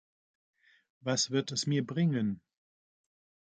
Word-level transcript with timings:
Was 1.03 1.29
wird 1.29 1.51
es 1.51 1.67
mir 1.67 1.85
bringen? 1.85 2.41